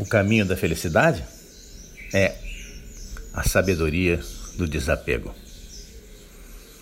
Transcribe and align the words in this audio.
O 0.00 0.06
caminho 0.06 0.46
da 0.46 0.56
felicidade 0.56 1.22
é 2.10 2.34
a 3.34 3.46
sabedoria 3.46 4.18
do 4.56 4.66
desapego. 4.66 5.34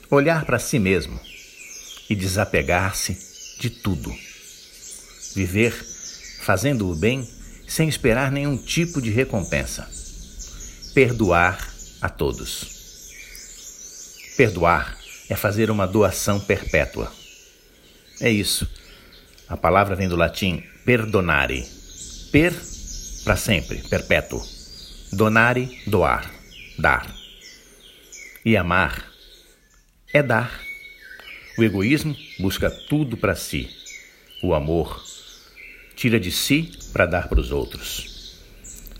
Olhar 0.09 0.45
para 0.45 0.61
si 0.61 0.79
mesmo 0.79 1.19
e 2.09 2.15
desapegar-se 2.15 3.59
de 3.59 3.71
tudo. 3.71 4.15
Viver 5.35 5.73
fazendo 6.43 6.89
o 6.89 6.95
bem 6.95 7.29
sem 7.67 7.89
esperar 7.89 8.31
nenhum 8.31 8.57
tipo 8.57 9.03
de 9.03 9.11
recompensa. 9.11 9.91
Perdoar 10.95 11.75
a 12.01 12.09
todos. 12.09 12.69
Perdoar 14.37 14.97
é 15.29 15.35
fazer 15.35 15.73
uma 15.73 15.89
doação 15.89 16.39
perpétua. 16.39 17.13
É 18.21 18.31
isso. 18.31 18.65
A 19.49 19.57
palavra 19.57 19.97
vem 19.97 20.09
do 20.09 20.15
latim 20.15 20.63
perdonare. 20.85 21.67
Per 22.31 22.78
para 23.25 23.37
sempre, 23.37 23.79
perpétuo. 23.89 24.45
Donare, 25.13 25.83
doar, 25.87 26.31
dar. 26.79 27.15
E 28.45 28.57
amar 28.57 29.11
é 30.13 30.23
dar. 30.23 30.61
O 31.57 31.65
egoísmo 31.65 32.17
busca 32.39 32.71
tudo 32.71 33.17
para 33.17 33.35
si. 33.35 33.69
O 34.43 34.55
amor 34.55 35.03
tira 35.97 36.21
de 36.21 36.31
si 36.31 36.71
para 36.93 37.07
dar 37.07 37.29
para 37.29 37.41
os 37.41 37.51
outros. 37.51 38.37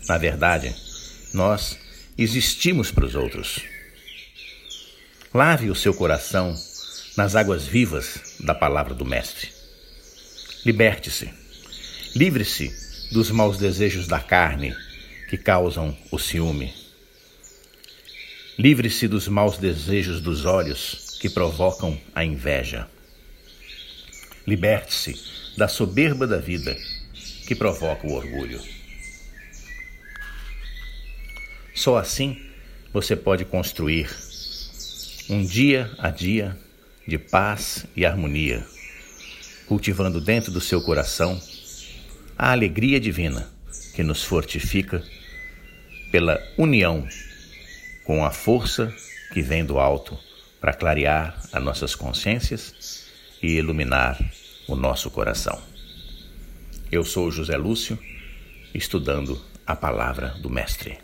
Na 0.07 0.17
verdade, 0.17 0.75
nós 1.33 1.77
existimos 2.17 2.91
para 2.91 3.05
os 3.05 3.15
outros. 3.15 3.61
Lave 5.33 5.69
o 5.69 5.75
seu 5.75 5.93
coração 5.93 6.55
nas 7.15 7.35
águas 7.35 7.65
vivas 7.65 8.35
da 8.39 8.53
palavra 8.53 8.93
do 8.93 9.05
Mestre. 9.05 9.49
Liberte-se. 10.65 11.29
Livre-se 12.15 12.88
dos 13.11 13.31
maus 13.31 13.57
desejos 13.57 14.07
da 14.07 14.19
carne 14.19 14.75
que 15.29 15.37
causam 15.37 15.97
o 16.11 16.19
ciúme. 16.19 16.73
Livre-se 18.57 19.07
dos 19.07 19.27
maus 19.27 19.57
desejos 19.57 20.21
dos 20.21 20.45
olhos 20.45 21.17
que 21.19 21.29
provocam 21.29 21.99
a 22.13 22.23
inveja. 22.23 22.87
Liberte-se 24.45 25.15
da 25.57 25.67
soberba 25.67 26.27
da 26.27 26.37
vida 26.37 26.75
que 27.47 27.55
provoca 27.55 28.05
o 28.05 28.13
orgulho. 28.13 28.61
Só 31.73 31.97
assim 31.97 32.39
você 32.93 33.15
pode 33.15 33.45
construir 33.45 34.09
um 35.29 35.43
dia 35.43 35.91
a 35.97 36.09
dia 36.09 36.57
de 37.07 37.17
paz 37.17 37.85
e 37.95 38.05
harmonia, 38.05 38.65
cultivando 39.67 40.19
dentro 40.19 40.51
do 40.51 40.61
seu 40.61 40.81
coração 40.81 41.41
a 42.41 42.53
alegria 42.53 43.01
divina 43.01 43.49
que 43.93 44.01
nos 44.01 44.23
fortifica 44.23 45.03
pela 46.09 46.41
união 46.57 47.05
com 48.05 48.23
a 48.23 48.31
força 48.31 48.95
que 49.33 49.41
vem 49.41 49.65
do 49.65 49.77
alto 49.77 50.17
para 50.61 50.73
clarear 50.73 51.37
as 51.51 51.61
nossas 51.61 51.95
consciências 51.95 53.09
e 53.43 53.57
iluminar 53.57 54.17
o 54.69 54.75
nosso 54.77 55.11
coração. 55.11 55.61
Eu 56.89 57.03
sou 57.03 57.29
José 57.29 57.57
Lúcio, 57.57 57.99
estudando 58.73 59.39
a 59.67 59.75
palavra 59.75 60.29
do 60.41 60.49
Mestre. 60.49 60.97